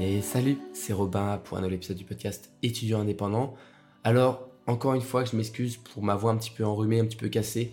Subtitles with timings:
[0.00, 3.56] Et salut, c'est Robin pour un nouvel épisode du podcast étudiant indépendant.
[4.04, 7.16] Alors, encore une fois, je m'excuse pour ma voix un petit peu enrhumée, un petit
[7.16, 7.72] peu cassée.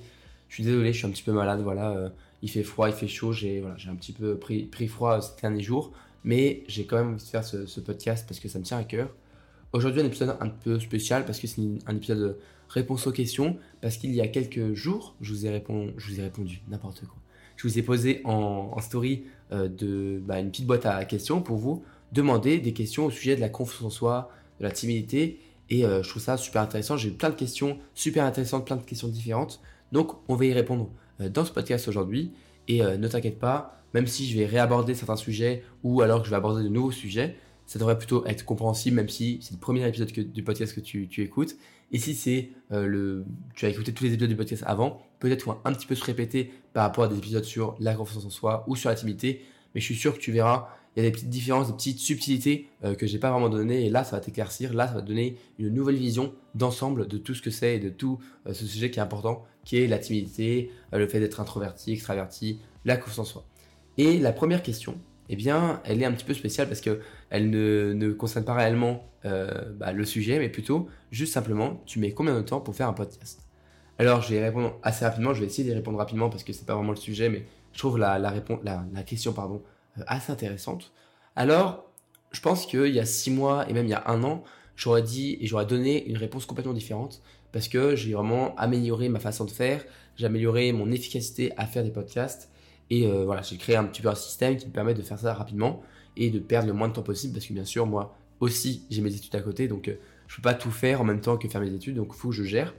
[0.49, 1.91] Je suis désolé, je suis un petit peu malade, voilà.
[1.91, 2.09] euh,
[2.41, 5.91] il fait froid, il fait chaud, j'ai un petit peu pris, froid ces derniers jours.
[6.23, 8.83] Mais j'ai quand même envie de faire ce, podcast parce que ça me tient à
[8.83, 9.13] cœur.
[9.71, 13.55] Aujourd'hui, un épisode un peu spécial parce que c'est un épisode de réponse aux questions.
[13.81, 17.17] Parce qu'il y a quelques jours, je vous ai, répondu, n'importe quoi.
[17.55, 21.43] Je vous ai posé en, en story euh, de, bah, une petite boîte à questions
[21.43, 21.83] pour vous
[22.15, 25.39] demander des questions au sujet de la confiance en soi, de la timidité.
[25.69, 26.97] Et euh, je trouve ça super intéressant.
[26.97, 29.61] J'ai eu plein de questions super intéressantes, plein de questions différentes.
[29.91, 30.89] Donc, on va y répondre
[31.21, 32.31] euh, dans ce podcast aujourd'hui.
[32.67, 36.25] Et euh, ne t'inquiète pas, même si je vais réaborder certains sujets ou alors que
[36.25, 37.35] je vais aborder de nouveaux sujets,
[37.67, 41.09] ça devrait plutôt être compréhensible, même si c'est le premier épisode du podcast que tu,
[41.17, 41.55] écoutes.
[41.91, 45.53] Et si c'est le, tu as écouté tous les épisodes du podcast avant, peut-être qu'on
[45.53, 48.29] va un petit peu se répéter par rapport à des épisodes sur la confiance en
[48.29, 49.43] soi ou sur la timidité.
[49.73, 51.99] Mais je suis sûr que tu verras, il y a des petites différences, des petites
[51.99, 53.85] subtilités euh, que j'ai pas vraiment données.
[53.85, 54.73] Et là, ça va t'éclaircir.
[54.73, 57.89] Là, ça va donner une nouvelle vision d'ensemble de tout ce que c'est et de
[57.89, 61.39] tout euh, ce sujet qui est important, qui est la timidité, euh, le fait d'être
[61.41, 63.45] introverti, extraverti, la confiance en soi.
[63.97, 64.97] Et la première question,
[65.29, 66.99] eh bien, elle est un petit peu spéciale parce que
[67.29, 71.99] elle ne, ne concerne pas réellement euh, bah, le sujet, mais plutôt juste simplement, tu
[71.99, 73.41] mets combien de temps pour faire un podcast?
[73.97, 75.33] Alors, je vais répondre assez rapidement.
[75.33, 77.79] Je vais essayer d'y répondre rapidement parce que c'est pas vraiment le sujet, mais je
[77.79, 78.33] trouve la, la,
[78.63, 79.61] la, la question pardon,
[80.07, 80.91] assez intéressante.
[81.35, 81.91] Alors,
[82.31, 84.43] je pense qu'il y a six mois et même il y a un an,
[84.75, 87.21] j'aurais dit et j'aurais donné une réponse complètement différente
[87.51, 89.83] parce que j'ai vraiment amélioré ma façon de faire,
[90.17, 92.49] j'ai amélioré mon efficacité à faire des podcasts
[92.89, 95.17] et euh, voilà, j'ai créé un petit peu un système qui me permet de faire
[95.17, 95.81] ça rapidement
[96.17, 99.01] et de perdre le moins de temps possible parce que bien sûr, moi aussi, j'ai
[99.01, 99.95] mes études à côté donc euh,
[100.27, 102.29] je peux pas tout faire en même temps que faire mes études donc il faut
[102.29, 102.73] que je gère.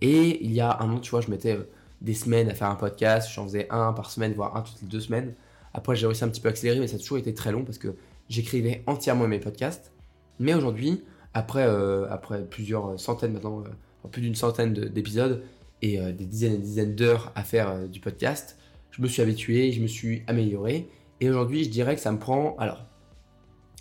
[0.00, 1.68] Et il y a un an, tu vois, je mettais euh,
[2.00, 4.88] des semaines à faire un podcast, j'en faisais un par semaine, voire un toutes les
[4.88, 5.34] deux semaines.
[5.76, 7.62] Après, j'ai réussi un petit peu à accélérer, mais ça a toujours été très long
[7.62, 7.94] parce que
[8.30, 9.92] j'écrivais entièrement mes podcasts.
[10.38, 11.04] Mais aujourd'hui,
[11.34, 15.42] après, euh, après plusieurs centaines maintenant, euh, plus d'une centaine de- d'épisodes
[15.82, 18.56] et euh, des dizaines et des dizaines d'heures à faire du podcast,
[18.90, 20.88] je me suis habitué, je me suis amélioré.
[21.20, 22.56] Et aujourd'hui, je dirais que ça me prend.
[22.56, 22.86] Alors,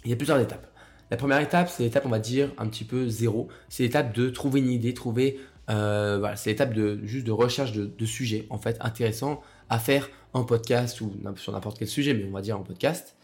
[0.03, 0.67] il y a plusieurs étapes.
[1.11, 3.47] La première étape, c'est l'étape, on va dire, un petit peu zéro.
[3.69, 5.39] C'est l'étape de trouver une idée, trouver.
[5.69, 10.09] voilà, c'est l'étape de juste de recherche de, de sujets, en fait, intéressants à faire
[10.33, 13.15] en podcast ou sur n'importe quel sujet, mais on va dire en podcast.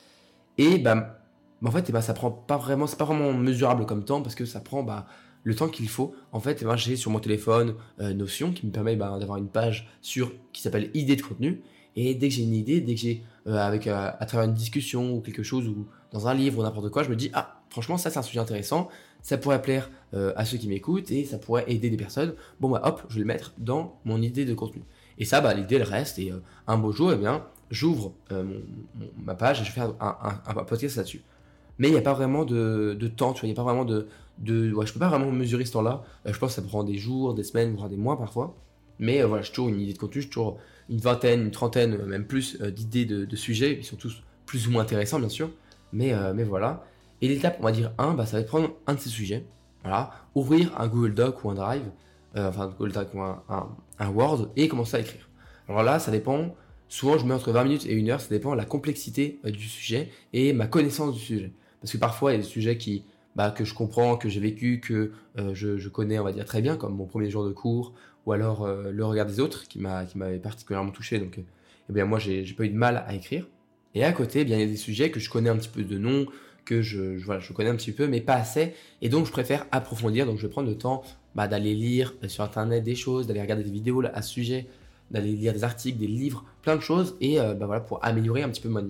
[0.57, 1.21] Et bah,
[1.61, 4.21] bah, en fait, eh ben, ça prend pas vraiment, c'est pas vraiment mesurable comme temps
[4.21, 5.05] parce que ça prend bah,
[5.43, 6.15] le temps qu'il faut.
[6.31, 9.37] En fait, eh ben, j'ai sur mon téléphone euh, Notion qui me permet bah, d'avoir
[9.37, 11.61] une page sur qui s'appelle idée de contenu.
[11.95, 14.53] Et dès que j'ai une idée, dès que j'ai euh, avec euh, à travers une
[14.53, 17.61] discussion ou quelque chose ou dans un livre ou n'importe quoi, je me dis ah
[17.69, 18.89] franchement ça c'est un sujet intéressant,
[19.21, 22.33] ça pourrait plaire à ceux qui m'écoutent et ça pourrait aider des personnes.
[22.59, 24.83] Bon bah hop, je vais le mettre dans mon idée de contenu.
[25.21, 28.59] Et ça bah l'idée elle reste et euh, un beau jour eh bien j'ouvre euh,
[29.23, 31.21] ma page et je fais un, un- podcast là-dessus.
[31.77, 34.07] Mais il n'y a pas vraiment de, de temps, tu vois, pas vraiment de,
[34.39, 36.03] de ouais, je peux pas vraiment mesurer ce temps-là.
[36.25, 38.55] Euh, je pense que ça prend des jours, des semaines, voire des mois parfois.
[38.99, 40.57] Mais voilà, j'ai toujours une idée de contenu, j'ai toujours
[40.89, 43.77] une vingtaine, une trentaine, même plus d'idées de, de sujets.
[43.79, 45.49] Ils sont tous plus ou moins intéressants, bien sûr.
[45.93, 46.83] Mais, mais voilà.
[47.21, 49.45] Et l'étape, on va dire 1, bah, ça va être prendre un de ces sujets.
[49.83, 50.11] Voilà.
[50.35, 51.83] Ouvrir un Google Doc ou un Drive,
[52.35, 53.43] euh, enfin ou un,
[53.99, 55.29] un- Word, et commencer à écrire.
[55.67, 56.55] Alors là, ça dépend.
[56.87, 59.51] Souvent, je mets entre 20 minutes et 1 heure, ça dépend de la complexité euh,
[59.51, 61.51] du sujet et ma connaissance du sujet.
[61.79, 63.05] Parce que parfois, il y a des sujets qui,
[63.35, 66.45] bah, que je comprends, que j'ai vécu, que euh, je, je connais, on va dire,
[66.45, 67.93] très bien, comme mon premier jour de cours,
[68.25, 71.17] ou alors le regard des autres, qui m'a qui m'avait particulièrement touché.
[71.19, 73.47] Donc, eh bien, moi, j'ai j'ai pas eu de mal à écrire.
[73.95, 75.69] Et à côté, eh bien, il y a des sujets que je connais un petit
[75.69, 76.25] peu de nom,
[76.65, 78.73] que je, voilà, je connais un petit peu, mais pas assez.
[79.01, 80.25] Et donc, je préfère approfondir.
[80.25, 81.03] Donc, je vais prendre le temps
[81.35, 84.67] bah, d'aller lire euh, sur Internet des choses, d'aller regarder des vidéos à ce sujet,
[85.09, 87.17] d'aller lire des articles, des livres, plein de choses.
[87.21, 88.87] Et euh, bah, voilà, pour améliorer un petit peu mon,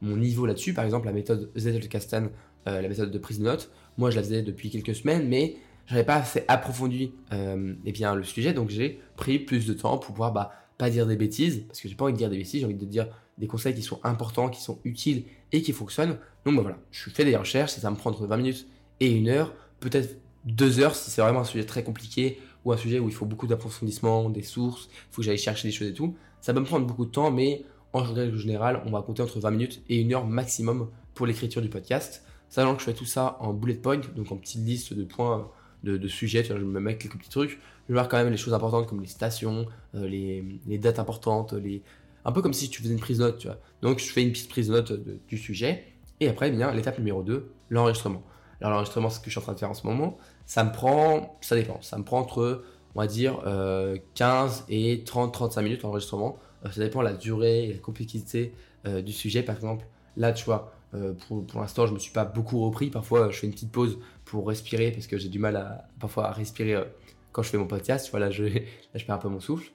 [0.00, 0.74] mon niveau là-dessus.
[0.74, 2.30] Par exemple, la méthode Zettelkasten,
[2.68, 3.70] euh, la méthode de prise de notes.
[3.96, 8.14] Moi, je la faisais depuis quelques semaines, mais j'avais pas assez approfondi euh, eh bien,
[8.14, 8.52] le sujet.
[8.52, 11.88] Donc, j'ai pris plus de temps pour pouvoir bah, pas dire des bêtises, parce que
[11.88, 13.06] j'ai pas envie de dire des bêtises, j'ai envie de dire
[13.36, 16.16] des conseils qui sont importants, qui sont utiles et qui fonctionnent.
[16.44, 18.66] Donc bah voilà, je fais des recherches, ça me prend entre 20 minutes
[19.00, 22.78] et une heure, peut-être deux heures si c'est vraiment un sujet très compliqué ou un
[22.78, 25.88] sujet où il faut beaucoup d'approfondissement, des sources, il faut que j'aille chercher des choses
[25.88, 26.16] et tout.
[26.40, 29.38] Ça peut me prendre beaucoup de temps, mais en règle générale, on va compter entre
[29.38, 32.24] 20 minutes et une heure maximum pour l'écriture du podcast.
[32.48, 35.50] Sachant que je fais tout ça en bullet point, donc en petite liste de points
[35.82, 37.58] de, sujets, je me mets quelques petits trucs.
[37.90, 39.66] Je voir quand même les choses importantes comme les citations,
[39.96, 41.82] euh, les, dates importantes, les...
[42.24, 43.56] un peu comme si tu faisais une prise de note, tu vois.
[43.82, 44.92] Donc je fais une petite prise de note
[45.26, 45.86] du sujet.
[46.20, 48.22] Et après, bien, l'étape numéro 2, l'enregistrement.
[48.60, 50.18] Alors l'enregistrement, c'est ce que je suis en train de faire en ce moment.
[50.46, 52.62] Ça me prend, ça dépend, ça me prend entre,
[52.94, 56.38] on va dire, euh, 15 et 30-35 minutes l'enregistrement.
[56.64, 58.54] Euh, ça dépend de la durée et la complexité
[58.86, 59.42] euh, du sujet.
[59.42, 59.84] Par exemple,
[60.16, 62.90] là, tu vois, Euh, pour, pour l'instant, je me suis pas beaucoup repris.
[62.90, 66.28] Parfois, je fais une petite pause pour respirer parce que j'ai du mal à parfois
[66.28, 66.84] à respirer euh,
[67.32, 68.08] quand je fais mon podcast.
[68.10, 69.70] Voilà, je, perds un peu mon souffle.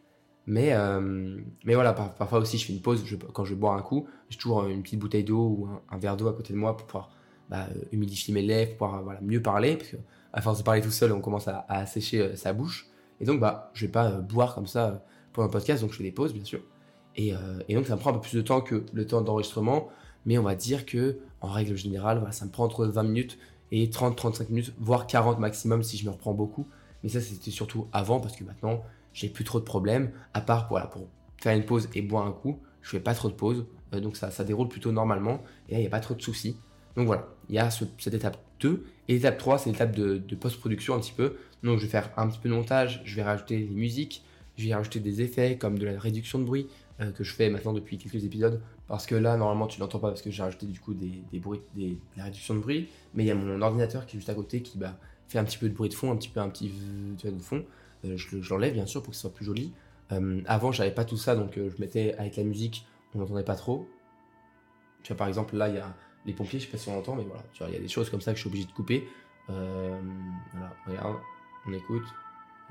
[0.48, 3.04] Mais, euh, mais voilà, parfois aussi, je fais une pause
[3.34, 4.08] quand je vais boire un coup.
[4.30, 6.86] J'ai toujours une petite bouteille d'eau ou un, verre d'eau à côté de moi pour
[6.86, 7.10] pouvoir
[7.50, 9.78] bah, humidifier mes lèvres, pour pouvoir voilà, mieux parler.
[9.78, 9.98] Parce que
[10.34, 12.88] à force de parler tout seul, on commence à, à assécher sa bouche.
[13.20, 15.04] Et donc, bah, je vais pas boire comme ça
[15.34, 16.60] pendant le podcast, donc je fais des pauses, bien sûr.
[17.16, 17.34] Et,
[17.70, 19.90] et, donc, ça me prend un peu plus de temps que le temps d'enregistrement
[20.26, 23.38] mais on va dire que en règle générale, voilà, ça me prend entre 20 minutes
[23.72, 26.68] et 30-35 minutes, voire 40 maximum si je me reprends beaucoup.
[27.06, 30.68] Mais ça, c'était surtout avant parce que maintenant, j'ai plus trop de problèmes, à part
[30.72, 31.08] voilà, pour
[31.38, 34.18] faire une pause et boire un coup, je fais pas trop de pauses, euh, donc
[34.18, 36.58] ça, ça déroule plutôt normalement, et là, il n'y a pas trop de soucis.
[36.96, 40.36] Donc voilà, il y a cette étape 2, et l'étape 3, c'est l'étape de, de
[40.36, 41.36] post-production un petit peu.
[41.62, 44.24] Donc je vais faire un petit peu de montage, je vais rajouter des musiques,
[44.58, 46.66] je vais rajouter des effets comme de la réduction de bruit,
[47.02, 48.60] euh, que je fais maintenant depuis quelques épisodes.
[48.88, 51.62] Parce que là, normalement, tu l'entends pas parce que j'ai rajouté du coup des, bruits,
[51.76, 52.90] des, la réduction de bruit.
[53.14, 55.44] Mais il y a mon ordinateur qui est juste à côté qui bah, fait un
[55.44, 56.72] petit peu de bruit de fond, un petit peu un petit
[57.18, 57.66] tu de fond.
[58.06, 59.74] Euh, je, l'enlève bien sûr pour que ce soit plus joli.
[60.12, 63.56] Euh, avant, j'avais pas tout ça, donc je mettais avec la musique, on n'entendait pas
[63.56, 63.88] trop.
[65.04, 65.96] Tu vois, par exemple, là, il y a
[66.26, 67.82] les pompiers, je sais pas si on entend, mais voilà, tu vois, il y a
[67.82, 69.08] des choses comme ça que je suis obligé de couper.
[69.48, 71.18] voilà, regarde,
[71.68, 72.06] on écoute.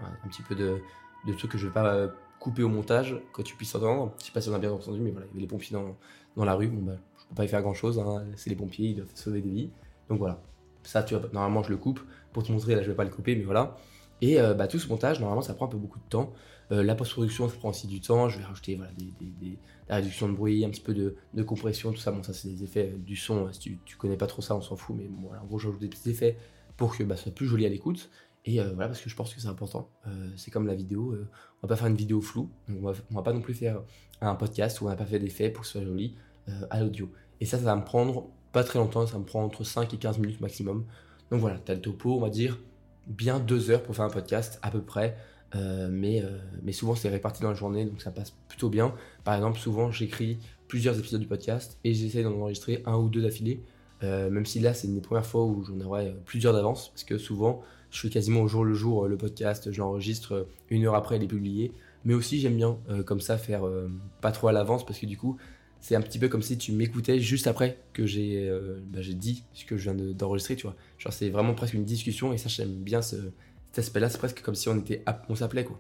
[0.01, 0.79] un petit peu de,
[1.27, 2.09] de trucs que je vais pas
[2.39, 4.13] couper au montage que tu puisses entendre.
[4.19, 5.75] Je sais pas si on a bien entendu, mais voilà, il y avait les pompiers
[5.75, 5.97] dans,
[6.37, 6.69] dans la rue.
[6.69, 8.25] Bon, bah, je peux pas y faire grand chose, hein.
[8.37, 9.71] c'est les pompiers, ils doivent sauver des vies.
[10.09, 10.43] Donc voilà,
[10.83, 12.01] ça, tu vois, normalement, je le coupe
[12.35, 12.75] pour te montrer.
[12.75, 13.79] Là, je vais pas le couper, mais voilà.
[14.21, 16.33] Et euh, bah, tout ce montage, normalement, ça prend un peu beaucoup de temps.
[16.73, 18.29] Euh, la post-production, ça prend aussi du temps.
[18.29, 19.59] Je vais rajouter voilà, des, des,
[19.89, 22.13] la réduction de bruit, un petit peu de, de compression, tout ça.
[22.13, 23.51] Bon, ça, c'est des effets du son.
[23.53, 24.97] Si tu, tu connais pas trop ça, on s'en fout.
[24.99, 26.37] Mais bon, voilà, en gros, j'ajoute des petits effets
[26.77, 28.11] pour que bah, ça soit plus joli à l'écoute.
[28.47, 29.89] Et euh, voilà, parce que je pense que c'est important.
[30.37, 31.17] C'est comme la vidéo,
[31.63, 33.81] on va pas faire une vidéo floue, on va, va pas non plus faire
[34.21, 36.15] un podcast où on n'a pas fait d'effet pour que ce soit joli
[36.69, 37.11] à l'audio.
[37.41, 39.97] Et ça, ça va me prendre pas très longtemps, ça me prend entre 5 et
[39.97, 40.85] 15 minutes maximum.
[41.35, 42.59] Donc voilà, tu as le topo, on va dire
[43.07, 45.17] bien 2 heures pour faire un podcast à peu près.
[45.91, 46.23] mais,
[46.63, 48.95] mais souvent c'est réparti dans la journée, donc ça passe plutôt bien.
[49.25, 50.39] Par exemple, souvent j'écris
[50.69, 53.61] plusieurs épisodes du podcast et j'essaie d'en enregistrer un ou deux d'affilée.
[54.03, 57.19] même si là c'est une des premières fois où j'en aurai plusieurs d'avance, parce que
[57.19, 57.63] souvent
[57.95, 60.97] je fais quasiment au jour le jour euh, le podcast, je l'enregistre euh, une heure
[60.97, 61.73] après, il est publié.
[62.05, 63.63] Mais aussi, j'aime bien euh, comme ça faire
[64.21, 65.39] pas trop à l'avance parce que du coup,
[65.85, 68.51] c'est un petit peu comme si tu m'écoutais juste après que j'ai
[68.87, 70.75] bah, dit ce que je viens d'enregistrer, tu vois.
[70.97, 73.17] Genre, c'est vraiment presque une discussion et ça, j'aime bien ce,
[73.71, 74.09] cet aspect-là.
[74.09, 74.83] C'est presque comme si on,
[75.29, 75.79] on s'appelait, quoi.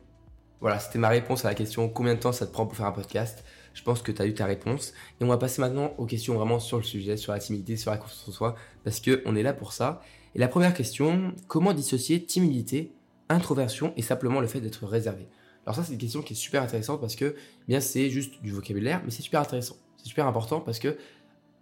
[0.60, 2.84] Voilà, c'était ma réponse à la question combien de temps ça te prend pour faire
[2.84, 3.46] un podcast?
[3.72, 4.92] Je pense que tu as eu ta réponse.
[5.22, 7.90] Et on va passer maintenant aux questions vraiment sur le sujet, sur la timidité, sur
[7.90, 10.02] la confiance en soi, parce qu'on est là pour ça.
[10.34, 12.92] Et la première question, comment dissocier timidité,
[13.30, 15.28] introversion et simplement le fait d'être réservé?
[15.64, 18.42] Alors ça, c'est une question qui est super intéressante parce que eh bien c'est juste
[18.42, 19.76] du vocabulaire, mais c'est super intéressant.
[20.04, 20.98] C'est super important parce que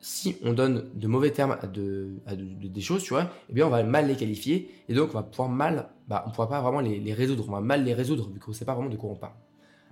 [0.00, 3.85] si on donne de mauvais termes à, des choses, tu vois, eh bien on va
[3.85, 7.15] mal les qualifier et donc on va pouvoir mal, bah, on pourra pas vraiment les,
[7.15, 9.15] résoudre, on va mal les résoudre vu qu'on ne sait pas vraiment de quoi on
[9.15, 9.35] parle.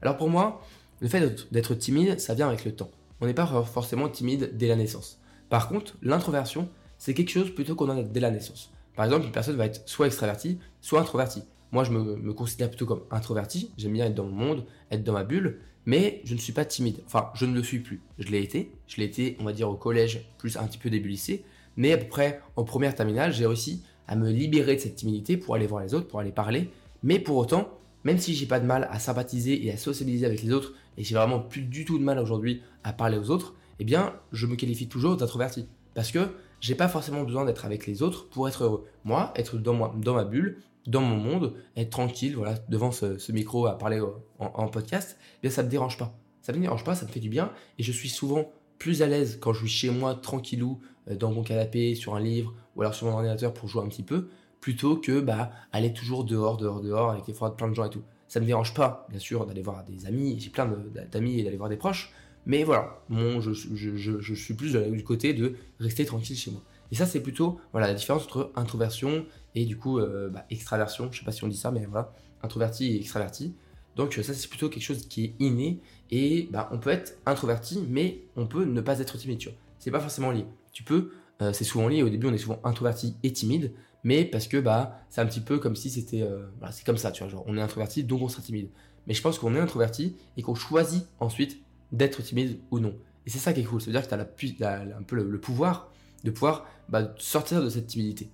[0.02, 0.60] Alors pour moi,
[0.98, 2.90] le fait d'être timide, ça vient avec le temps.
[3.20, 5.20] On n'est pas forcément timide dès la naissance.
[5.48, 6.68] Par contre, l'introversion,
[6.98, 8.72] c'est quelque chose plutôt qu'on a dès la naissance.
[8.96, 11.44] Par exemple, une personne va être soit extravertie, soit introvertie.
[11.72, 13.70] Moi, je me, considère plutôt comme introverti.
[13.76, 16.64] J'aime bien être dans mon monde, être dans ma bulle, mais je ne suis pas
[16.64, 17.00] timide.
[17.06, 18.00] Enfin, je ne le suis plus.
[18.18, 18.72] Je l'ai été.
[18.86, 21.44] Je l'ai été, on va dire, au collège, plus un petit peu début lycée.
[21.76, 25.66] Mais après, en première terminale, j'ai réussi à me libérer de cette timidité pour aller
[25.66, 26.70] voir les autres, pour aller parler.
[27.02, 27.68] Mais pour autant,
[28.04, 31.04] même si j'ai pas de mal à sympathiser et à socialiser avec les autres, et
[31.04, 34.46] j'ai vraiment plus du tout de mal aujourd'hui à parler aux autres, eh bien, je
[34.46, 35.66] me qualifie toujours d'introverti.
[35.94, 36.28] Parce que
[36.60, 38.86] j'ai pas forcément besoin d'être avec les autres pour être heureux.
[39.04, 43.32] Moi, être dans, moi, dans ma bulle, dans mon monde, être tranquille, voilà, devant ce,
[43.32, 44.00] micro à parler
[44.38, 46.16] en, podcast, eh bien ça me dérange pas.
[46.42, 49.06] Ça me dérange pas, ça me fait du bien et je suis souvent plus à
[49.06, 52.80] l'aise quand je suis chez moi tranquillou euh, dans mon canapé sur un livre ou
[52.80, 54.28] alors sur mon ordinateur pour jouer un petit peu
[54.60, 57.90] plutôt que bah aller toujours dehors dehors dehors avec des fois plein de gens et
[57.90, 58.02] tout.
[58.26, 60.66] Ça me dérange pas bien sûr d'aller voir des amis, j'ai plein
[61.12, 62.12] d'amis et d'aller voir des proches,
[62.46, 66.62] mais voilà, mon, je, je, suis plus du côté de rester tranquille chez moi.
[66.90, 71.10] Et ça, c'est plutôt voilà, la différence entre introversion et du coup euh, bah, extraversion.
[71.12, 73.54] Je sais pas si on dit ça, mais voilà, introverti et extraverti.
[73.96, 75.80] Donc ça, c'est plutôt quelque chose qui est inné.
[76.10, 79.52] Et bah, on peut être introverti, mais on peut ne pas être timide.
[79.78, 80.46] C'est pas forcément lié.
[80.72, 82.02] Tu peux, euh, c'est souvent lié.
[82.02, 83.72] Au début, on est souvent introverti et timide,
[84.04, 87.10] mais parce que bah, c'est un petit peu comme si c'était, euh, c'est comme ça.
[87.12, 88.68] Tu vois, genre, on est introverti, donc on sera timide.
[89.06, 91.60] Mais je pense qu'on est introverti et qu'on choisit ensuite
[91.92, 92.94] d'être timide ou non.
[93.26, 95.90] Et c'est ça qui est cool, c'est-à-dire que tu as, un peu le, pouvoir
[96.24, 98.30] de pouvoir bah, sortir de cette timidité.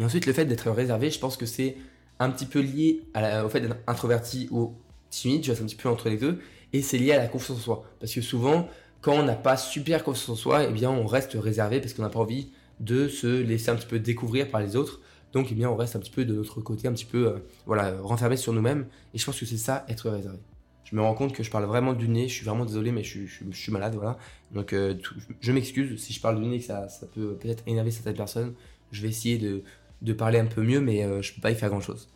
[0.00, 1.76] Et ensuite, le fait d'être réservé, je pense que c'est
[2.18, 3.02] un petit peu lié
[3.44, 4.74] au fait d'être introverti ou
[5.10, 6.40] timide, je c'est un petit peu entre les deux,
[6.72, 7.84] et c'est lié à la confiance en soi.
[8.00, 8.68] Parce que souvent,
[9.00, 12.02] quand on n'a pas super confiance en soi, eh bien, on reste réservé parce qu'on
[12.02, 12.48] n'a pas envie
[12.80, 15.00] de se laisser un petit peu découvrir par les autres.
[15.32, 17.38] Donc, eh bien, on reste un petit peu de notre côté, un petit peu, euh,
[17.66, 18.86] voilà, renfermé sur nous-mêmes.
[19.12, 20.38] Et je pense que c'est ça, être réservé.
[20.84, 22.28] Je me rends compte que je parle vraiment du nez.
[22.28, 24.16] Je suis vraiment désolé, mais je, suis malade, voilà.
[24.52, 24.94] Donc, euh,
[25.40, 28.54] je m'excuse si je parle du nez, que ça, ça peut peut-être énerver certaines personnes.
[28.92, 29.62] Je vais essayer de,
[30.02, 32.08] de parler un peu mieux, mais euh, je ne peux pas y faire grand-chose.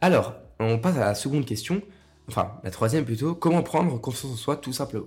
[0.00, 1.82] Alors, on passe à la seconde question,
[2.28, 5.06] enfin la troisième plutôt, comment prendre confiance en soi tout simplement?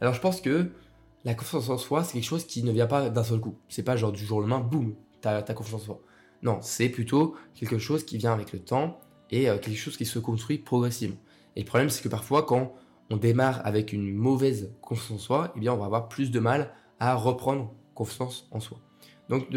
[0.00, 0.70] Alors je pense que
[1.24, 3.56] la confiance en soi, c'est quelque chose qui ne vient pas d'un seul coup.
[3.68, 6.00] C'est pas genre du jour au lendemain, boum, t'as as confiance en soi.
[6.42, 9.00] Non, c'est plutôt quelque chose qui vient avec le temps
[9.30, 11.16] et euh, quelque chose qui se construit progressivement.
[11.56, 12.74] Et le problème, c'est que parfois, quand
[13.10, 16.40] on démarre avec une mauvaise confiance en soi, eh bien, on va avoir plus de
[16.40, 18.78] mal à reprendre confiance en soi.
[19.28, 19.48] Donc,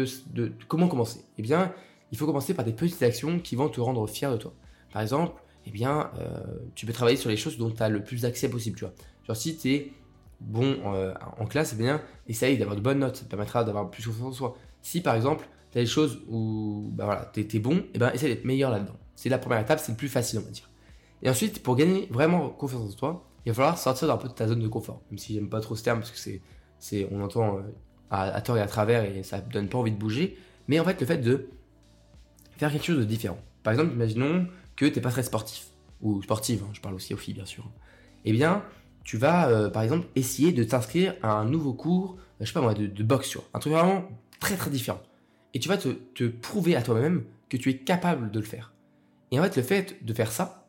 [0.68, 1.20] comment commencer?
[1.36, 1.72] Eh bien,
[2.10, 4.54] il faut commencer par des petites actions qui vont te rendre fier de toi.
[4.92, 6.40] Par exemple, eh bien, euh,
[6.74, 9.34] tu peux travailler sur les choses dont tu as le plus d'accès possible, tu vois.
[9.34, 9.92] Si tu es
[10.40, 13.90] bon euh, en classe, eh bien, essaye d'avoir de bonnes notes, ça te permettra d'avoir
[13.90, 14.56] plus confiance en soi.
[14.80, 18.10] Si, par exemple, tu as des choses où bah voilà, tu es, bon, eh bien,
[18.12, 18.96] essaye d'être meilleur là-dedans.
[19.14, 20.70] C'est la première étape, c'est le plus facile, on va dire.
[21.22, 24.32] Et ensuite, pour gagner vraiment confiance en toi, il va falloir sortir un peu de
[24.32, 25.02] ta zone de confort.
[25.10, 26.18] Même si j'aime pas trop ce terme, parce que
[26.78, 27.62] c'est on entend euh,
[28.10, 30.38] à, à, tort et à travers et ça donne pas envie de bouger.
[30.68, 31.48] Mais en fait, le fait de
[32.58, 33.38] faire quelque chose de différent.
[33.62, 34.46] Par exemple, imaginons
[34.76, 35.68] que tu n'es pas très sportif,
[36.00, 37.68] ou sportive, hein, je parle aussi aux filles bien sûr.
[38.24, 38.62] Eh bien,
[39.04, 42.52] tu vas euh, par exemple essayer de t'inscrire à un nouveau cours, euh, je sais
[42.52, 44.04] pas moi, de, boxe, tu un truc vraiment
[44.40, 45.00] très très différent.
[45.54, 48.72] Et tu vas te, te prouver à toi-même que tu es capable de le faire.
[49.30, 50.66] Et en fait, le fait de faire ça,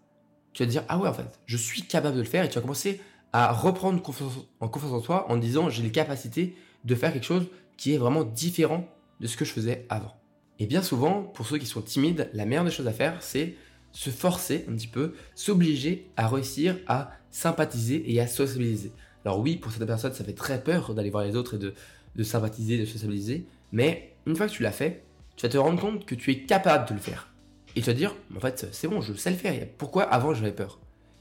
[0.53, 2.49] tu vas te dire, ah ouais, en fait, je suis capable de le faire, et
[2.49, 3.01] tu vas commencer
[3.33, 7.25] à reprendre confiance, en confiance en toi en disant, j'ai les capacités de faire quelque
[7.25, 8.87] chose qui est vraiment différent
[9.19, 10.18] de ce que je faisais avant.
[10.59, 13.55] Et bien souvent, pour ceux qui sont timides, la meilleure des choses à faire, c'est
[13.91, 18.91] se forcer un petit peu, s'obliger à réussir à sympathiser et à sociabiliser.
[19.25, 22.23] Alors oui, pour certaines personnes, ça fait très peur d'aller voir les autres et de,
[22.23, 25.03] sympathiser, de sociabiliser, mais une fois que tu l'as fait,
[25.35, 27.33] tu vas te rendre compte que tu es capable de le faire.
[27.75, 29.67] Et tu vas te dire, en fait, c'est bon, je sais le faire.
[29.77, 30.79] Pourquoi avant j'avais peur?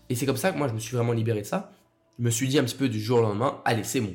[0.08, 1.72] Et c'est comme ça que moi, je me suis vraiment libéré de ça.
[2.18, 4.14] Je me suis dit un petit peu du jour au lendemain, allez, c'est bon.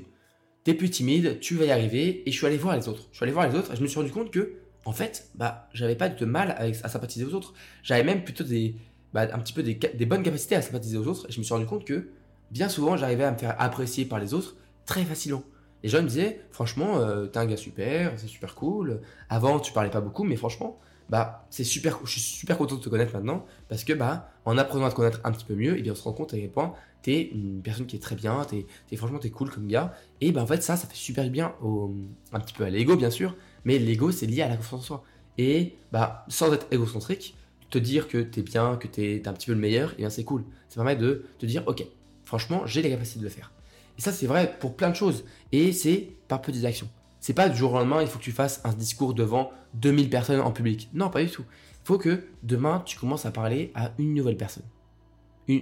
[0.63, 2.23] T'es plus timide, tu vas y arriver.
[2.25, 3.07] Et je suis allé voir les autres.
[3.11, 5.29] Je suis allé voir les autres et je me suis rendu compte que en fait,
[5.35, 7.53] bah, j'avais pas de mal à sympathiser aux autres.
[7.83, 8.75] J'avais même plutôt des,
[9.13, 11.27] bah, un petit peu des, bonnes capacités à sympathiser aux autres.
[11.29, 12.09] Et je me suis rendu compte que
[12.51, 15.43] bien souvent, j'arrivais à me faire apprécier par les autres très facilement.
[15.83, 19.01] Les gens me disaient, franchement, euh, t'es un gars super, c'est super cool.
[19.29, 22.81] Avant, tu parlais pas beaucoup, mais franchement, bah, c'est super, je suis super content de
[22.81, 25.75] te connaître maintenant parce que, bah, en apprenant à te connaître un petit peu mieux,
[25.75, 27.99] et eh bien, on se rend compte à quel point t'es une personne qui est
[27.99, 29.93] très bien, t'es, es, franchement, t'es cool comme gars.
[30.21, 31.93] Et bah, en fait, ça, ça fait super bien au,
[32.31, 34.83] un petit peu à l'ego, bien sûr, mais l'ego, c'est lié à la confiance en
[34.83, 35.03] soi.
[35.37, 37.35] Et bah, sans être égocentrique,
[37.69, 39.95] te dire que tu es bien, que tu es, un petit peu le meilleur, et
[39.97, 40.43] eh bien c'est cool.
[40.69, 41.85] Ça permet de te dire, ok,
[42.23, 43.51] franchement, j'ai les capacités de le faire.
[43.97, 45.25] Et ça, c'est vrai pour plein de choses.
[45.51, 46.89] Et c'est par petites actions.
[47.19, 50.09] C'est pas du jour au lendemain, il faut que tu fasses un discours devant 2000
[50.09, 50.89] personnes en public.
[50.93, 51.45] Non, pas du tout.
[51.83, 54.63] Il faut que demain, tu commences à parler à une nouvelle personne.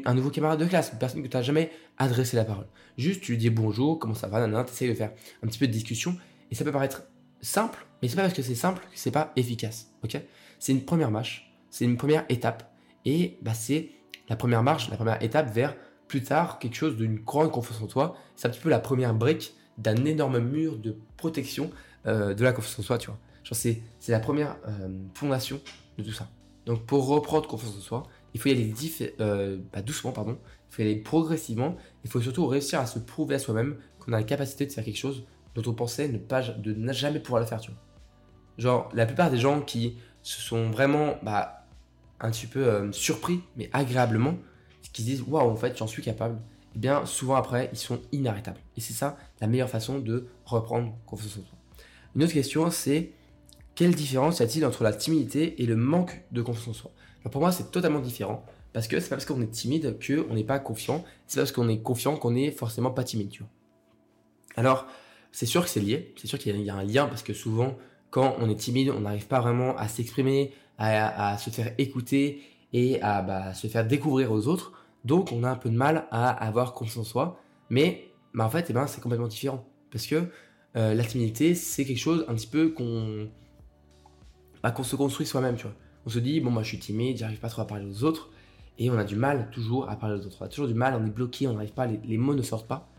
[0.05, 2.67] un nouveau camarade de classe, une personne que tu n'as jamais adressé la parole.
[2.97, 5.11] Juste, tu lui dis bonjour, comment ça va, tu essayes de faire
[5.43, 6.15] un petit peu de discussion.
[6.49, 7.03] Et ça peut paraître
[7.41, 9.91] simple, mais c'est pas parce que c'est simple que c'est pas efficace.
[10.03, 10.19] Ok?
[10.59, 12.71] C'est une première marche, c'est une première étape,
[13.05, 13.89] et bah, c'est
[14.29, 15.75] la première marche, la première étape vers
[16.07, 18.15] plus tard quelque chose d'une grande confiance en toi.
[18.35, 21.71] C'est un petit peu la première brique d'un énorme mur de protection
[22.05, 23.17] euh, de la confiance en soi, tu vois.
[23.51, 25.59] c'est, la première euh, fondation
[25.97, 26.29] de tout ça.
[26.65, 28.73] Donc pour reprendre confiance en soi, il faut y aller
[29.19, 30.37] euh, bah, doucement, pardon.
[30.69, 31.75] Il faut y aller progressivement.
[32.03, 34.83] Il faut surtout réussir à se prouver à soi-même qu'on a la capacité de faire
[34.83, 37.79] quelque chose dont on pensait ne pas de ne jamais pouvoir le faire, tu vois.
[38.57, 41.65] Genre, la plupart des gens qui se sont vraiment bah,
[42.19, 44.35] un petit peu euh, surpris, mais agréablement,
[44.93, 46.37] qui se disent waouh, en fait, j'en suis capable,
[46.75, 48.59] eh bien souvent après, ils sont inarrêtables.
[48.77, 51.57] Et c'est ça la meilleure façon de reprendre confiance en soi.
[52.15, 53.11] Une autre question, c'est
[53.75, 56.91] quelle différence y a-t-il entre la timidité et le manque de confiance en soi?
[57.21, 58.45] Alors Pour moi, c'est totalement différent.
[58.73, 61.51] Parce que c'est pas parce qu'on est timide qu'on n'est pas confiant, c'est pas parce
[61.51, 63.51] qu'on est confiant qu'on est forcément pas timide, tu vois.
[64.55, 64.87] Alors,
[65.31, 67.77] c'est sûr que c'est lié, c'est sûr qu'il y, a un lien parce que souvent,
[68.09, 72.41] quand on est timide, on n'arrive pas vraiment à s'exprimer, à, se faire écouter
[72.73, 74.73] et à bah, se faire découvrir aux autres.
[75.05, 77.39] Donc, on a un peu de mal à avoir confiance en soi.
[77.69, 80.29] Mais bah, en fait, eh ben, c'est complètement différent parce que
[80.75, 83.29] euh, la timidité, c'est quelque chose un petit peu qu'on
[84.63, 85.57] bah, se construit soi-même.
[86.05, 88.29] On se dit, bon, moi je suis timide, j'arrive pas trop à parler aux autres,
[88.77, 90.37] et on a du mal toujours à parler aux autres.
[90.41, 92.67] On a toujours du mal, on est bloqué, on n'arrive pas, les, mots ne sortent
[92.67, 92.89] pas.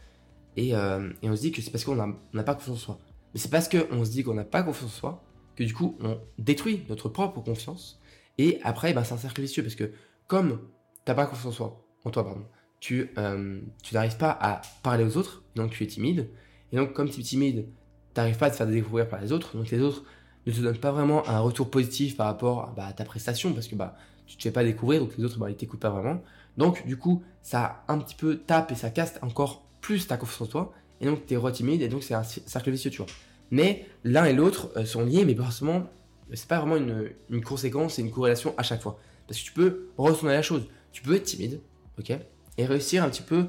[0.59, 2.99] Euh, et, on se dit que c'est parce qu'on n'a pas confiance en soi.
[3.35, 5.25] Mais c'est parce qu'on se dit qu'on n'a pas confiance en soi
[5.57, 8.01] que du coup on détruit notre propre confiance.
[8.39, 9.93] Et après, ben, c'est un cercle vicieux parce que
[10.27, 10.61] comme
[11.05, 12.45] tu n'as pas confiance en soi, en toi, pardon,
[12.81, 16.29] tu, euh, tu n'arrives pas à parler aux autres, donc tu es timide,
[16.73, 17.69] Et donc, comme tu es timide,
[18.15, 19.57] t'arrives pas à te faire découvrir par les autres.
[19.57, 20.05] Donc, les autres
[20.47, 23.69] ne te donnent pas vraiment un retour positif par rapport bah, à ta prestation parce
[23.69, 23.95] que bah,
[24.27, 26.23] tu te fais pas découvrir, donc les autres, bah, ils t'écoutent pas vraiment.
[26.57, 30.41] Donc, du coup, ça un petit peu tape et ça casse encore plus ta confiance
[30.41, 30.73] en toi.
[31.03, 33.07] Et donc, tu es timide et donc, c'est un cercle vicieux, tu vois.
[33.51, 35.91] Mais l'un et l'autre euh, sont liés, mais forcément,
[36.33, 38.99] c'est pas vraiment une, conséquence et une corrélation à chaque fois.
[39.27, 40.67] Parce que tu peux retourner la chose.
[40.93, 41.61] Tu peux être timide,
[41.99, 42.13] ok
[42.57, 43.49] Et réussir un petit peu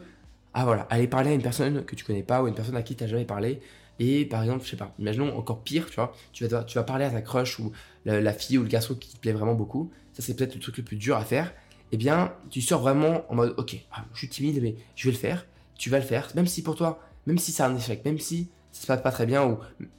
[0.54, 2.84] à voilà, aller parler à une personne que tu connais pas ou une personne à
[2.84, 3.62] qui tu n'as jamais parlé.
[4.00, 6.84] Et par exemple, je sais pas, imaginons encore pire, tu vois, tu vas, tu vas
[6.84, 7.72] parler à ta crush ou
[8.06, 9.92] la, fille ou le garçon qui te plaît vraiment beaucoup.
[10.14, 11.54] Ça, c'est peut-être le truc le plus dur à faire.
[11.92, 15.12] Eh bien, tu sors vraiment en mode, ok, ah, je suis timide, mais je vais
[15.12, 15.46] le faire.
[15.76, 18.52] Tu vas le faire, même si pour toi, même si c'est un échec, même si
[18.72, 19.58] ça se passe pas très bien, ou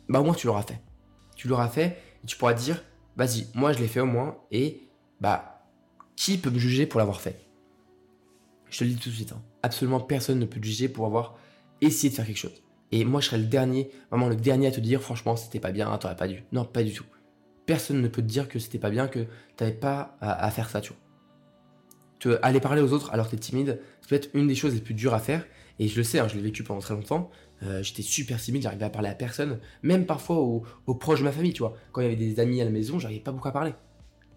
[0.09, 0.81] bah au moins tu l'auras fait.
[1.37, 2.83] Tu l'auras fait et tu pourras dire,
[3.17, 4.89] vas-y, moi je l'ai fait au moins, et
[5.21, 5.67] bah,
[6.17, 7.41] qui peut me juger pour l'avoir fait?
[8.71, 9.43] Je te le dis tout de suite, hein.
[9.63, 11.37] absolument personne ne peut te juger pour avoir
[11.81, 12.63] essayé de faire quelque chose.
[12.93, 15.73] Et moi je serais le dernier, vraiment le dernier à te dire, franchement, c'était pas
[15.73, 16.45] bien, t'aurais pas dû.
[16.53, 17.05] Non, pas du tout.
[17.67, 19.27] Personne ne peut te dire que c'était pas bien, que
[19.57, 22.39] t'avais pas à, faire ça, tu vois.
[22.43, 24.95] Aller parler aux autres alors que t'es timide, c'est peut-être une des choses les plus
[24.95, 25.45] dures à faire.
[25.79, 27.31] Et je le sais, hein, je l'ai vécu pendant très longtemps.
[27.63, 31.33] Euh, j'étais super timide, j'arrivais à parler à personne, même parfois aux, proches de ma
[31.33, 31.77] famille, tu vois.
[31.93, 33.73] Quand il y avait des amis à la maison, j'arrivais pas beaucoup à parler.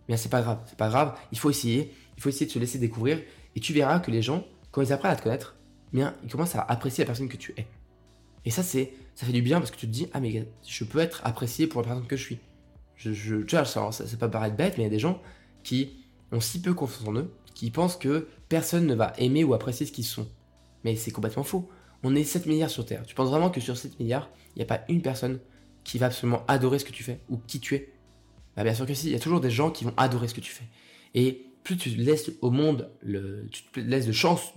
[0.07, 2.59] Mais c'est pas grave, c'est pas grave, il faut essayer, il faut essayer de se
[2.59, 3.19] laisser découvrir,
[3.55, 5.57] et tu verras que les gens, quand ils apprennent à te connaître,
[5.91, 7.67] bien, ils commencent à apprécier la personne que tu es.
[8.45, 10.83] Et ça, c'est, ça fait du bien parce que tu te dis, ah mais je
[10.85, 12.39] peux être apprécié pour la personne que je suis.
[12.95, 14.99] Je, je tu vois, ça, ça, ça peut paraître bête, mais il y a des
[14.99, 15.21] gens
[15.63, 19.53] qui ont si peu confiance en eux, qui pensent que personne ne va aimer ou
[19.53, 20.27] apprécier ce qu'ils sont.
[20.87, 21.69] Mais c'est complètement faux
[22.03, 23.03] on est 7 milliards sur Terre.
[23.05, 25.39] Tu penses vraiment que sur 7 milliards, il n'y a pas une personne
[25.83, 27.93] qui va absolument adorer ce que tu fais ou qui tu es?
[28.55, 30.33] Bah, Bien sûr que si, il y a toujours des gens qui vont adorer ce
[30.33, 30.65] que tu fais.
[31.13, 32.89] Et plus tu laisses au monde,
[33.51, 34.53] tu te laisses de chance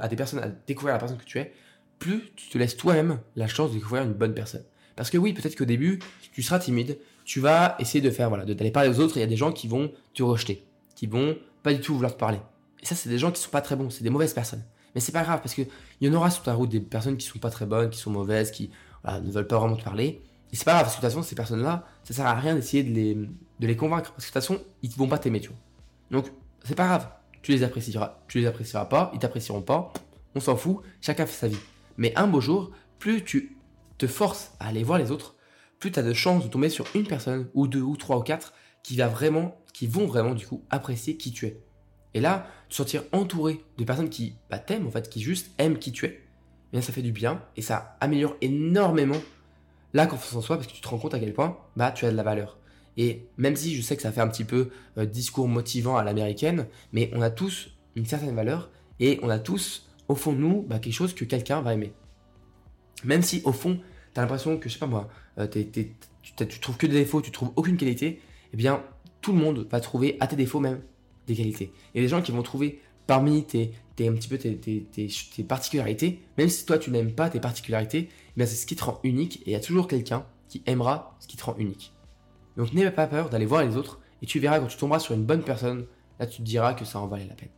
[0.00, 1.52] à des personnes à découvrir la personne que tu es,
[1.98, 4.64] plus tu te laisses toi-même la chance de découvrir une bonne personne.
[4.96, 6.00] Parce que oui, peut-être qu'au début,
[6.32, 9.22] tu seras timide, tu vas essayer de faire, voilà, d'aller parler aux autres, et il
[9.22, 10.64] y a des gens qui vont te rejeter,
[10.96, 12.38] qui vont pas du tout vouloir te parler.
[12.82, 14.64] Et ça, c'est des gens qui sont pas très bons, c'est des mauvaises personnes.
[14.94, 15.68] Mais c'est pas grave parce qu'il
[16.00, 18.10] y en aura sur ta route des personnes qui sont pas très bonnes, qui sont
[18.10, 18.70] mauvaises, qui
[19.04, 20.22] ne veulent pas vraiment te parler.
[20.52, 22.54] Et c'est pas grave parce que de toute façon, ces personnes-là, ça sert à rien
[22.54, 25.40] d'essayer de les, de les convaincre parce que de toute façon, ils vont pas t'aimer,
[25.40, 25.58] tu vois.
[26.10, 26.32] Donc,
[26.64, 27.08] c'est pas grave.
[27.42, 29.92] Tu les apprécieras, tu les apprécieras pas, ils t'apprécieront pas,
[30.34, 31.58] on s'en fout, chacun fait sa vie.
[31.96, 33.56] Mais un beau jour, plus tu
[33.98, 35.36] te forces à aller voir les autres,
[35.78, 38.22] plus tu as de chances de tomber sur une personne, ou deux, ou trois, ou
[38.22, 41.60] quatre, qui va vraiment, qui vont vraiment, du coup, apprécier qui tu es.
[42.14, 45.78] Et là, te sentir entouré de personnes qui bah, t'aiment, en fait, qui juste aiment
[45.78, 46.20] qui tu es,
[46.72, 49.20] eh ça fait du bien et ça améliore énormément
[49.94, 52.04] la confiance en soi parce que tu te rends compte à quel point bah, tu
[52.04, 52.58] as de la valeur.
[52.96, 56.04] Et même si je sais que ça fait un petit peu euh, discours motivant à
[56.04, 60.38] l'américaine, mais on a tous une certaine valeur et on a tous au fond de
[60.38, 61.92] nous bah, quelque chose que quelqu'un va aimer.
[63.04, 63.78] Même si au fond,
[64.12, 65.94] tu as l'impression que, je sais pas moi, euh, tu,
[66.36, 68.20] tu, trouves que des défauts, tu trouves aucune qualité,
[68.52, 68.82] eh bien
[69.20, 70.80] tout le monde va trouver à tes défauts même
[71.34, 71.72] qualités.
[71.94, 76.20] Et des gens qui vont trouver parmi tes, tes un petit peu tes, tes, particularités,
[76.36, 79.38] même si toi tu n'aimes pas tes particularités, eh c'est ce qui te rend unique
[79.42, 81.92] et il y a toujours quelqu'un qui aimera ce qui te rend unique.
[82.56, 85.14] Donc n'aie pas peur d'aller voir les autres et tu verras quand tu tomberas sur
[85.14, 85.86] une bonne personne,
[86.20, 87.50] là tu te diras que ça en valait la peine.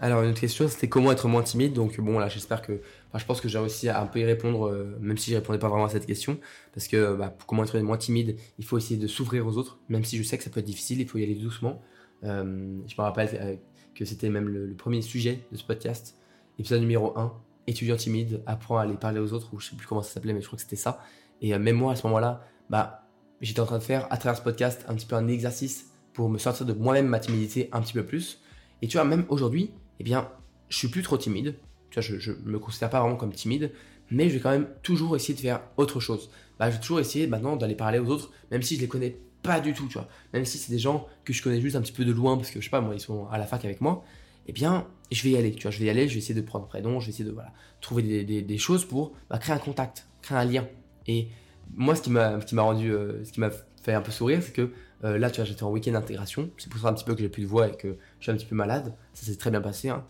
[0.00, 1.72] Alors une autre question, c'était comment être moins timide?
[1.72, 2.80] Donc bon là, j'espère que,
[3.14, 5.58] je pense que j'ai réussi à un peu y répondre, euh, même si je répondais
[5.58, 6.38] pas vraiment à cette question,
[6.72, 9.78] parce que bah, pour comment être moins timide, il faut essayer de s'ouvrir aux autres,
[9.88, 11.80] même si je sais que ça peut être difficile, il faut y aller doucement.
[12.24, 13.56] Euh, je me rappelle euh,
[13.94, 16.16] que c'était même le, premier sujet de ce podcast,
[16.58, 17.32] épisode numéro 1,
[17.66, 20.32] étudiant timide, apprend à aller parler aux autres, ou je sais plus comment ça s'appelait,
[20.32, 21.00] mais je crois que c'était ça.
[21.40, 23.08] Et euh, même moi, à ce moment-là, bah,
[23.40, 26.28] j'étais en train de faire, à travers ce podcast, un petit peu un exercice pour
[26.28, 28.40] me sortir de moi-même ma timidité un petit peu plus.
[28.82, 30.30] Et tu vois, même aujourd'hui, eh bien,
[30.68, 31.56] je suis plus trop timide.
[31.90, 33.72] Tu vois, je, ne me considère pas vraiment comme timide,
[34.10, 36.30] mais je vais quand même toujours essayer de faire autre chose.
[36.58, 39.18] Bah, je vais toujours essayer maintenant d'aller parler aux autres, même si je les connais
[39.44, 40.08] pas du tout, tu vois.
[40.32, 42.50] Même si c'est des gens que je connais juste un petit peu de loin, parce
[42.50, 44.02] que je sais pas, moi, ils sont à la fac avec moi,
[44.48, 45.70] eh bien, je vais y aller, tu vois.
[45.70, 47.30] Je vais y aller, je vais essayer de prendre un prénom, je vais essayer de
[47.30, 50.66] voilà, trouver des, choses pour bah, créer un contact, créer un lien.
[51.06, 51.28] Et
[51.74, 53.50] moi, ce qui m'a rendu, euh, ce qui m'a
[53.82, 54.72] fait un peu sourire, c'est que
[55.04, 56.50] euh, là, tu vois, j'étais en week-end d'intégration.
[56.56, 58.32] C'est pour ça un petit peu que j'ai plus de voix et que je suis
[58.32, 58.94] un petit peu malade.
[59.12, 59.90] Ça s'est très bien passé.
[59.90, 60.04] Hein.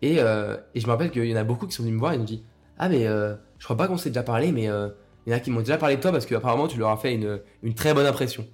[0.00, 1.98] Et, euh, et, je me rappelle qu'il y en a beaucoup qui sont venus me
[1.98, 2.44] voir et m'ont dit
[2.78, 5.50] Ah, mais je crois pas qu'on s'est déjà parlé, mais il y en a qui
[5.50, 8.06] m'ont déjà parlé de toi parce qu'apparemment tu leur as fait une, une très bonne
[8.06, 8.46] impression.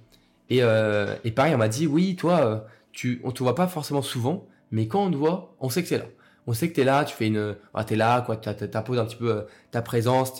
[0.51, 2.59] Euh, et, pareil, on m'a dit, oui, toi, euh,
[2.91, 5.87] tu, on te voit pas forcément souvent, mais quand on te voit, on sait que
[5.87, 6.05] tu es là.
[6.45, 8.99] On sait que tu es là, tu fais une, ah, es là, quoi, tu imposes
[8.99, 10.33] un petit peu euh, ta présence,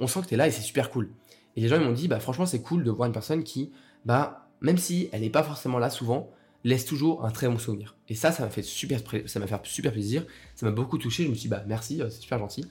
[0.00, 1.10] on sent que tu es là et c'est super cool.
[1.56, 3.72] Et les gens ils m'ont dit, bah franchement c'est cool de voir une personne qui,
[4.06, 6.30] bah même si elle n'est pas forcément là souvent,
[6.64, 7.96] laisse toujours un très bon souvenir.
[8.08, 9.26] Et ça, ça m'a fait super, fait
[9.64, 11.24] super plaisir, ça m'a beaucoup touché.
[11.24, 12.64] Je me suis dit, bah merci, c'est super gentil.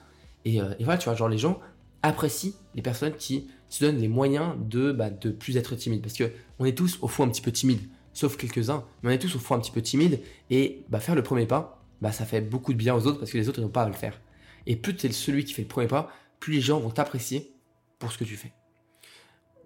[0.46, 1.60] Et, et, voilà, tu vois, genre les gens,
[2.02, 6.02] apprécie les personnes qui se donnent les moyens de, bah, de plus être timide.
[6.02, 7.82] Parce que on est tous au fond un petit peu timide,
[8.14, 10.22] sauf quelques-uns, mais on est tous au fond un petit peu timide.
[10.50, 13.32] Et bah, faire le premier pas, bah, ça fait beaucoup de bien aux autres parce
[13.32, 14.20] que les autres n'ont pas à le faire.
[14.66, 17.54] Et plus tu es celui qui fait le premier pas, plus les gens vont t'apprécier
[17.98, 18.54] pour ce que tu fais.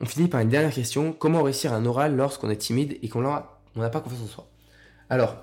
[0.01, 1.13] On finit par une dernière question.
[1.13, 4.49] Comment réussir un oral lorsqu'on est timide et qu'on n'a pas confiance en soi?
[5.09, 5.37] Alors,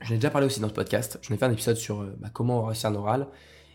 [0.00, 1.18] j'en ai déjà parlé aussi dans ce podcast.
[1.22, 3.28] J'en ai fait un épisode sur euh, bah, comment réussir un oral.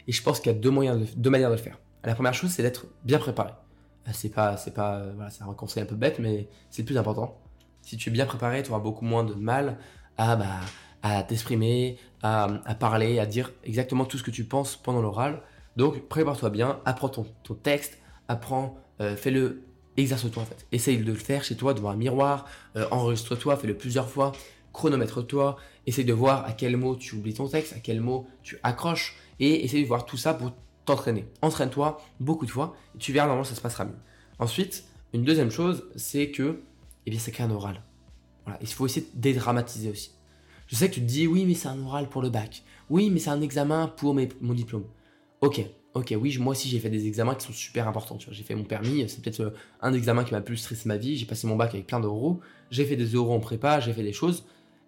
[0.07, 1.79] Et je pense qu'il y a deux, moyens deux manières de le faire.
[2.03, 3.51] La première chose, c'est d'être bien préparé.
[4.07, 6.81] Euh, c'est pas, c'est pas, euh, voilà, c'est un conseil un peu bête, mais c'est
[6.81, 7.39] le plus important.
[7.81, 9.77] Si tu es bien préparé, tu auras beaucoup moins de mal
[10.17, 10.59] à, bah,
[11.01, 12.47] à t'exprimer, à,
[12.79, 15.41] parler, à dire exactement tout ce que tu penses pendant l'oral.
[15.75, 17.97] Donc, prépare-toi bien, apprends ton, texte,
[18.29, 18.77] apprends,
[19.17, 19.65] fais-le,
[19.97, 20.65] exerce-toi en fait.
[20.71, 22.45] Essaye de le faire chez toi devant un miroir,
[22.91, 24.31] enregistre-toi, fais-le plusieurs fois,
[24.71, 28.57] chronomètre-toi, essaye de voir à quel mot tu oublies ton texte, à quel mot tu
[28.63, 30.53] accroches, et essaye de voir tout ça pour
[30.85, 31.27] t'entraîner.
[31.41, 33.97] Entraîne-toi beaucoup de fois, et tu verras, normalement, ça se passera mieux.
[34.39, 36.61] Ensuite, une deuxième chose, c'est que,
[37.05, 37.81] eh bien, c'est qu'un oral.
[38.45, 38.59] Voilà.
[38.61, 40.11] Il faut essayer de dédramatiser aussi.
[40.67, 42.63] Je sais que tu te dis, oui, mais c'est un oral pour le bac.
[42.89, 44.85] Oui, mais c'est un examen pour mon diplôme.
[45.41, 45.61] Ok,
[45.93, 48.17] ok, oui, moi aussi j'ai fait des examens qui sont super importants.
[48.31, 49.49] J'ai fait mon permis, c'est peut-être euh,
[49.81, 51.17] un examen qui m'a plus stressé ma vie.
[51.17, 52.39] J'ai passé mon bac avec plein d'euros.
[52.71, 54.45] J'ai fait des euros en prépa, j'ai fait des choses.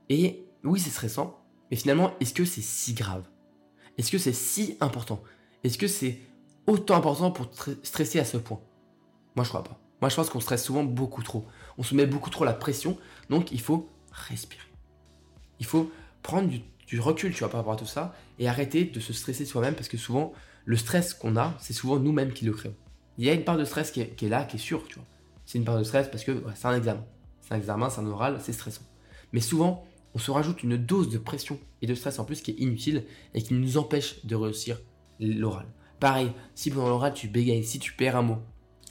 [0.09, 3.27] Et oui, c'est stressant, mais finalement, est-ce que c'est si grave?
[3.97, 5.21] Est-ce que c'est si important?
[5.65, 6.19] Est-ce que c'est
[6.67, 7.49] autant important pour
[7.81, 8.61] stresser à ce point?
[9.35, 9.79] Moi, je crois pas.
[9.99, 11.43] Moi, je pense qu'on stresse souvent beaucoup trop.
[11.79, 12.99] On se met beaucoup trop la pression,
[13.31, 14.61] donc il faut respirer.
[15.59, 18.99] Il faut prendre du, recul, tu vois, par rapport à tout ça, et arrêter de
[18.99, 20.33] se stresser soi-même, parce que souvent,
[20.65, 22.75] le stress qu'on a, c'est souvent nous-mêmes qui le créons.
[23.17, 25.05] Il y a une part de stress qui est, là, qui est sûre, tu vois.
[25.47, 27.03] C'est une part de stress parce que c'est un examen.
[27.41, 28.83] C'est un examen, c'est un oral, c'est stressant.
[29.33, 32.51] Mais souvent, on se rajoute une dose de pression et de stress en plus qui
[32.51, 34.77] est inutile et qui nous empêche de réussir
[35.19, 35.67] l'oral.
[35.99, 38.37] Pareil, si pendant l'oral tu bégayes, si tu perds un mot,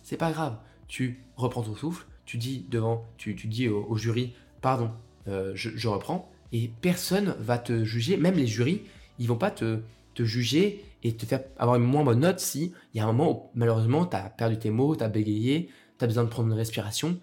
[0.03, 0.59] c'est pas grave.
[0.89, 4.91] Tu reprends ton souffle, tu dis devant, tu, dis au, jury, pardon,
[5.29, 8.83] euh, je, reprends, et personne va te juger, même les jurys,
[9.19, 9.81] ils vont pas te,
[10.15, 13.13] te juger et te faire avoir une moins bonne note si il y a un
[13.13, 16.29] moment où malheureusement tu as perdu tes mots, tu as bégayé, tu as besoin de
[16.29, 17.21] prendre une respiration.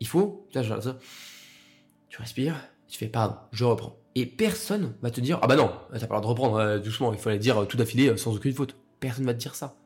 [0.00, 2.56] Il faut, tu respires,
[2.88, 3.96] tu fais pardon, je reprends.
[4.14, 6.78] Et personne va te dire ah bah non, t'as pas le droit de reprendre euh,
[6.78, 8.76] doucement, il fallait dire tout d'affilée euh, sans aucune faute.
[9.00, 9.76] Personne va te dire ça.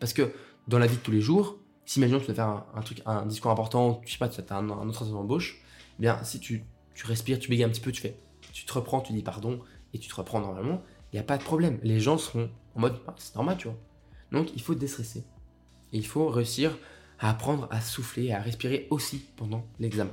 [0.00, 0.32] Parce que
[0.68, 3.24] dans la vie de tous les jours, si imaginons tu dois faire un, truc, un
[3.26, 5.62] discours important, tu sais pas, tu as un, un autre d'embauche,
[5.98, 8.18] eh bien si tu, tu respires, tu bégayes un petit peu, tu fais,
[8.52, 9.60] tu te reprends, tu dis pardon
[9.94, 11.78] et tu te reprends normalement, il n'y a pas de problème.
[11.82, 13.76] Les gens seront en mode ah, c'est normal, tu vois.
[14.32, 15.24] Donc il faut déstresser.
[15.92, 16.76] Et il faut réussir
[17.18, 20.12] à apprendre à souffler, à respirer aussi pendant l'examen.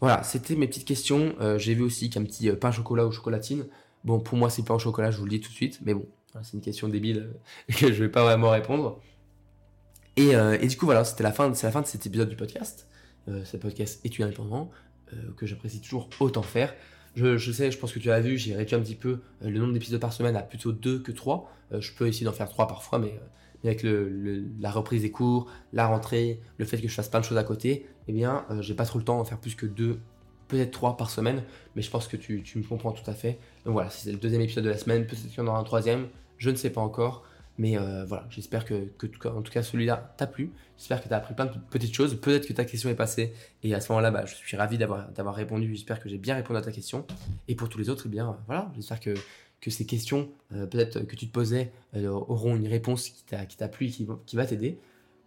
[0.00, 1.34] Voilà, c'était mes petites questions.
[1.40, 3.66] Euh, j'ai vu aussi qu'un petit euh, pain au chocolat ou chocolatine.
[4.04, 5.80] Bon, pour moi, c'est pas au chocolat, je vous le dis tout de suite.
[5.84, 6.06] Mais bon,
[6.42, 7.30] c'est une question débile
[7.70, 9.00] euh, que je vais pas vraiment répondre.
[10.16, 12.88] Et, du coup, voilà, c'était la, fin, la fin de cet épisode du podcast.
[13.28, 14.68] ce podcast étudiant indépendant,
[15.36, 16.74] que j'apprécie toujours autant faire.
[17.14, 19.72] Je, sais, je pense que tu as vu, j'ai réduit un petit peu le nombre
[19.74, 21.48] d'épisodes par semaine à plutôt 2 que 3.
[21.78, 23.14] je peux essayer d'en faire 3 parfois, mais
[23.64, 27.38] avec la reprise des cours, la rentrée, le fait que je fasse plein de choses
[27.38, 29.98] à côté, eh bien, euh, j'ai pas trop le temps de faire plus que deux,
[30.48, 31.42] peut-être trois par semaine,
[31.76, 33.38] mais je pense que tu, me comprends tout à fait.
[33.64, 35.64] Donc voilà, c'est le deuxième épisode de la semaine, peut-être qu'il y en aura un
[35.64, 37.24] troisième, je ne sais pas encore,
[37.58, 38.88] mais euh, voilà, j'espère que,
[39.26, 42.18] en tout cas, celui-là t'a plu, j'espère que tu as appris plein de petites choses,
[42.20, 45.34] peut-être que ta question est passée, et à ce moment-là, bah, je suis ravi d'avoir
[45.34, 47.04] répondu, j'espère que j'ai bien répondu à ta question,
[47.48, 49.14] et pour tous les autres, eh bien, voilà, j'espère que
[49.60, 53.68] que ces questions, euh, peut-être que tu te posais, euh, auront une réponse qui t'a
[53.68, 54.78] plu et qui, va t'aider.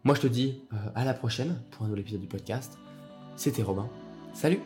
[0.04, 2.78] Moi, je te dis euh, à la prochaine pour un nouvel épisode du podcast.
[3.36, 3.90] C'était Robin.
[4.34, 4.60] Salut